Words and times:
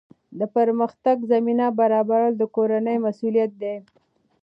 د 0.39 0.41
پرمختګ 0.55 1.17
زمینه 1.31 1.65
برابرول 1.79 2.33
د 2.37 2.43
کورنۍ 2.55 2.97
مسؤلیت 3.05 3.51
دی. 3.61 3.75